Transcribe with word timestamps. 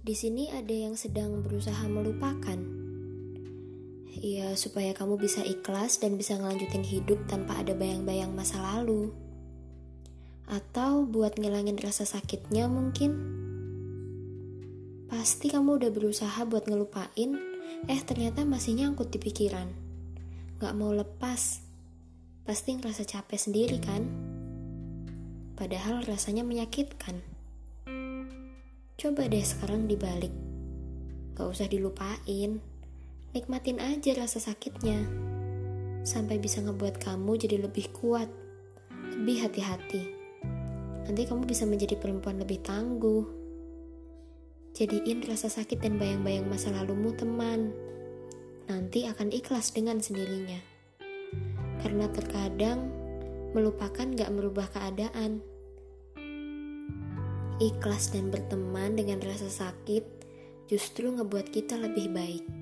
Di 0.00 0.16
sini 0.16 0.48
ada 0.48 0.72
yang 0.72 0.96
sedang 0.96 1.44
berusaha 1.44 1.84
melupakan. 1.84 2.56
Ya, 4.16 4.56
supaya 4.56 4.96
kamu 4.96 5.20
bisa 5.20 5.44
ikhlas 5.44 6.00
dan 6.00 6.16
bisa 6.16 6.40
ngelanjutin 6.40 6.80
hidup 6.80 7.20
tanpa 7.28 7.60
ada 7.60 7.76
bayang-bayang 7.76 8.32
masa 8.32 8.64
lalu. 8.64 9.12
Atau 10.48 11.04
buat 11.04 11.36
ngilangin 11.36 11.76
rasa 11.76 12.08
sakitnya 12.08 12.64
mungkin. 12.64 13.12
Pasti 15.12 15.52
kamu 15.52 15.76
udah 15.84 15.92
berusaha 15.92 16.48
buat 16.48 16.64
ngelupain, 16.64 17.36
eh 17.84 18.00
ternyata 18.00 18.48
masih 18.48 18.80
nyangkut 18.80 19.12
di 19.12 19.20
pikiran. 19.20 19.68
Gak 20.64 20.72
mau 20.80 20.96
lepas. 20.96 21.60
Pasti 22.48 22.72
ngerasa 22.72 23.04
capek 23.04 23.36
sendiri 23.36 23.76
kan? 23.76 24.08
Padahal 25.60 26.00
rasanya 26.08 26.40
menyakitkan. 26.40 27.29
Coba 29.00 29.24
deh 29.32 29.40
sekarang 29.40 29.88
dibalik. 29.88 30.28
Gak 31.32 31.48
usah 31.48 31.64
dilupain. 31.72 32.60
Nikmatin 33.32 33.80
aja 33.80 34.12
rasa 34.12 34.44
sakitnya. 34.44 35.08
Sampai 36.04 36.36
bisa 36.36 36.60
ngebuat 36.60 37.00
kamu 37.00 37.40
jadi 37.40 37.64
lebih 37.64 37.96
kuat. 37.96 38.28
Lebih 39.16 39.48
hati-hati. 39.48 40.04
Nanti 41.08 41.22
kamu 41.24 41.48
bisa 41.48 41.64
menjadi 41.64 41.96
perempuan 41.96 42.44
lebih 42.44 42.60
tangguh. 42.60 43.24
Jadiin 44.76 45.24
rasa 45.24 45.48
sakit 45.48 45.80
dan 45.80 45.96
bayang-bayang 45.96 46.44
masa 46.44 46.68
lalumu 46.68 47.16
teman. 47.16 47.72
Nanti 48.68 49.08
akan 49.08 49.32
ikhlas 49.32 49.72
dengan 49.72 50.04
sendirinya. 50.04 50.60
Karena 51.80 52.04
terkadang 52.12 52.92
melupakan 53.56 54.12
gak 54.12 54.28
merubah 54.28 54.68
keadaan 54.68 55.40
ikhlas 57.60 58.10
dan 58.16 58.32
berteman 58.32 58.96
dengan 58.96 59.20
rasa 59.20 59.52
sakit 59.52 60.02
justru 60.66 61.12
ngebuat 61.12 61.52
kita 61.52 61.76
lebih 61.76 62.08
baik. 62.10 62.59